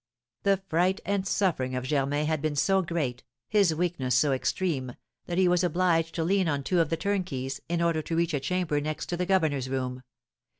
[0.41, 4.93] The fright and suffering of Germain had been so great, his weakness so extreme,
[5.27, 8.33] that he was obliged to lean on two of the turnkeys, in order to reach
[8.33, 10.01] a chamber next to the governor's room.